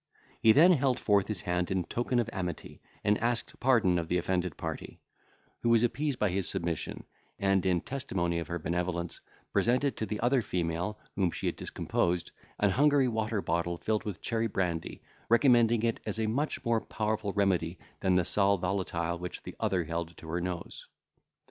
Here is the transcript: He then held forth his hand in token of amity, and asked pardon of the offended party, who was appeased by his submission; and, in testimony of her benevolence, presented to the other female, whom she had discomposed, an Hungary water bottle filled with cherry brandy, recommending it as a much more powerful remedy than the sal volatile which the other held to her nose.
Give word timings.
He 0.41 0.51
then 0.51 0.71
held 0.71 0.97
forth 0.99 1.27
his 1.27 1.41
hand 1.41 1.69
in 1.69 1.83
token 1.83 2.17
of 2.17 2.27
amity, 2.33 2.81
and 3.03 3.19
asked 3.19 3.59
pardon 3.59 3.99
of 3.99 4.07
the 4.07 4.17
offended 4.17 4.57
party, 4.57 4.99
who 5.61 5.69
was 5.69 5.83
appeased 5.83 6.17
by 6.17 6.29
his 6.29 6.49
submission; 6.49 7.03
and, 7.37 7.63
in 7.67 7.81
testimony 7.81 8.39
of 8.39 8.47
her 8.47 8.57
benevolence, 8.57 9.21
presented 9.53 9.95
to 9.97 10.07
the 10.07 10.19
other 10.21 10.41
female, 10.41 10.97
whom 11.15 11.29
she 11.29 11.45
had 11.45 11.55
discomposed, 11.55 12.31
an 12.59 12.71
Hungary 12.71 13.09
water 13.09 13.43
bottle 13.43 13.77
filled 13.77 14.03
with 14.03 14.23
cherry 14.23 14.47
brandy, 14.47 15.03
recommending 15.29 15.83
it 15.83 15.99
as 16.03 16.19
a 16.19 16.25
much 16.25 16.65
more 16.65 16.81
powerful 16.81 17.31
remedy 17.33 17.77
than 17.99 18.15
the 18.15 18.25
sal 18.25 18.57
volatile 18.57 19.19
which 19.19 19.43
the 19.43 19.55
other 19.59 19.83
held 19.83 20.17
to 20.17 20.27
her 20.29 20.41
nose. 20.41 20.87